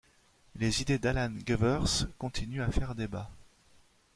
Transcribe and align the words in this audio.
Les 0.55 0.81
idées 0.81 0.97
d'Alan 0.97 1.31
Gewirth 1.45 2.07
continuent 2.17 2.63
à 2.63 2.71
faire 2.71 2.95
débat. 2.95 3.29